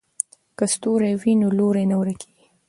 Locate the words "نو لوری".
1.41-1.85